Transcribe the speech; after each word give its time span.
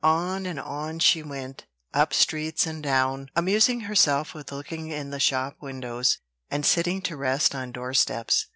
On 0.03 0.47
and 0.47 0.59
on 0.59 0.97
she 0.97 1.21
went, 1.21 1.67
up 1.93 2.11
streets 2.11 2.65
and 2.65 2.81
down, 2.81 3.29
amusing 3.35 3.81
herself 3.81 4.33
with 4.33 4.51
looking 4.51 4.87
in 4.89 5.11
the 5.11 5.19
shop 5.19 5.57
windows, 5.61 6.17
and 6.49 6.65
sitting 6.65 7.03
to 7.03 7.15
rest 7.15 7.53
on 7.53 7.71
doorsteps. 7.71 8.47